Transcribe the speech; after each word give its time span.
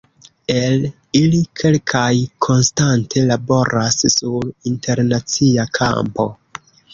El 0.59 0.85
ili 1.19 1.41
kelkaj 1.59 2.09
konstante 2.45 3.23
laboras 3.33 3.99
sur 4.15 4.49
internacia 4.73 5.69
kampo. 5.81 6.27